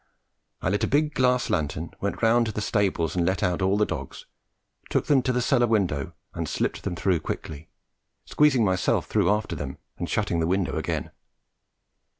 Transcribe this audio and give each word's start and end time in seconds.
I 0.63 0.69
lit 0.69 0.83
a 0.83 0.87
big 0.87 1.13
glass 1.13 1.47
lantern, 1.51 1.91
went 2.01 2.23
round 2.23 2.47
to 2.47 2.51
the 2.51 2.59
stables 2.59 3.15
and 3.15 3.23
let 3.23 3.43
out 3.43 3.61
all 3.61 3.77
the 3.77 3.85
dogs, 3.85 4.25
took 4.89 5.05
them 5.05 5.21
to 5.21 5.31
the 5.31 5.43
cellar 5.43 5.67
window 5.67 6.13
and 6.33 6.49
slipt 6.49 6.81
them 6.81 6.95
through 6.95 7.19
quickly, 7.19 7.69
squeezing 8.25 8.65
myself 8.65 9.05
through 9.05 9.29
after 9.29 9.55
them 9.55 9.77
and 9.99 10.09
shutting 10.09 10.39
the 10.39 10.47
window 10.47 10.75
again. 10.75 11.11